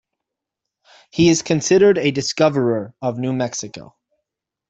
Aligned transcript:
He 1.11 1.29
is 1.29 1.43
considered 1.43 1.99
a 1.99 2.09
discoverer 2.09 2.95
of 3.03 3.19
New 3.19 3.33
Mexico. 3.33 3.95